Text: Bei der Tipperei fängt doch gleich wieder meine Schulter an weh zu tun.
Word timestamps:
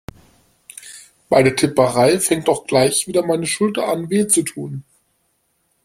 Bei 1.29 1.43
der 1.43 1.55
Tipperei 1.55 2.19
fängt 2.19 2.47
doch 2.47 2.65
gleich 2.65 3.05
wieder 3.07 3.23
meine 3.23 3.45
Schulter 3.45 3.87
an 3.87 4.09
weh 4.09 4.25
zu 4.25 4.41
tun. 4.41 4.83